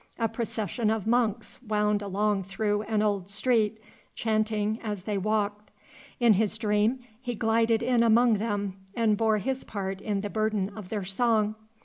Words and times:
A 0.17 0.27
procession 0.27 0.89
of 0.89 1.05
monks 1.05 1.59
wound 1.61 2.01
along 2.01 2.45
through 2.45 2.81
an 2.81 3.03
old 3.03 3.29
street, 3.29 3.77
chanting, 4.15 4.79
as 4.81 5.03
they 5.03 5.15
walked. 5.15 5.69
In 6.19 6.33
his 6.33 6.57
dream 6.57 7.01
he 7.21 7.35
glided 7.35 7.83
in 7.83 8.01
among 8.01 8.39
them 8.39 8.77
and 8.95 9.15
bore 9.15 9.37
his 9.37 9.63
part 9.63 10.01
in 10.01 10.21
the 10.21 10.29
burden 10.31 10.75
of 10.75 10.89
their 10.89 11.05
song. 11.05 11.53